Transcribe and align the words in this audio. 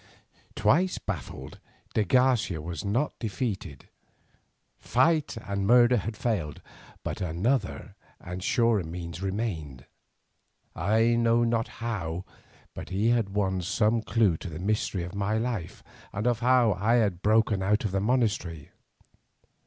Twice 0.55 0.97
baffled, 0.97 1.59
de 1.93 2.03
Garcia 2.03 2.59
was 2.59 2.83
not 2.83 3.13
defeated. 3.19 3.87
Fight 4.79 5.37
and 5.43 5.67
murder 5.67 5.97
had 5.97 6.17
failed, 6.17 6.59
but 7.03 7.21
another 7.21 7.93
and 8.19 8.41
surer 8.43 8.83
means 8.83 9.21
remained. 9.21 9.85
I 10.75 11.13
know 11.15 11.43
not 11.43 11.67
how, 11.85 12.25
but 12.73 12.89
he 12.89 13.09
had 13.09 13.35
won 13.35 13.61
some 13.61 14.01
clue 14.01 14.37
to 14.37 14.49
the 14.49 14.57
history 14.57 15.03
of 15.03 15.13
my 15.13 15.37
life, 15.37 15.83
and 16.11 16.25
of 16.25 16.39
how 16.39 16.73
I 16.79 16.95
had 16.95 17.21
broken 17.21 17.61
out 17.61 17.83
from 17.83 17.91
the 17.91 17.99
monastery. 18.01 18.71